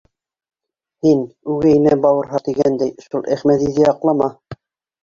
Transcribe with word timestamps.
—Һин, 1.07 1.21
үгәй 1.57 1.75
инә 1.81 1.93
бауырһаҡ 2.07 2.45
тигәндәй, 2.49 2.97
шул 3.11 3.31
Әхмәҙиҙе 3.39 3.89
яҡлама. 3.91 4.35